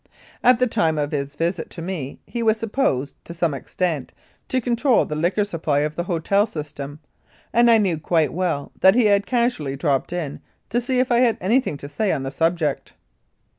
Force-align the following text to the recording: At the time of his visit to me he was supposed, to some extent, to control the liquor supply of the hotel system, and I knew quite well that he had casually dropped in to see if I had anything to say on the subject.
At 0.43 0.57
the 0.57 0.65
time 0.65 0.97
of 0.97 1.11
his 1.11 1.35
visit 1.35 1.69
to 1.69 1.81
me 1.83 2.17
he 2.25 2.41
was 2.41 2.57
supposed, 2.57 3.13
to 3.23 3.35
some 3.35 3.53
extent, 3.53 4.11
to 4.47 4.59
control 4.59 5.05
the 5.05 5.15
liquor 5.15 5.43
supply 5.43 5.81
of 5.81 5.95
the 5.95 6.05
hotel 6.05 6.47
system, 6.47 6.99
and 7.53 7.69
I 7.69 7.77
knew 7.77 7.99
quite 7.99 8.33
well 8.33 8.71
that 8.81 8.95
he 8.95 9.05
had 9.05 9.27
casually 9.27 9.75
dropped 9.75 10.11
in 10.11 10.41
to 10.71 10.81
see 10.81 10.97
if 10.97 11.11
I 11.11 11.19
had 11.19 11.37
anything 11.39 11.77
to 11.77 11.87
say 11.87 12.11
on 12.11 12.23
the 12.23 12.31
subject. 12.31 12.93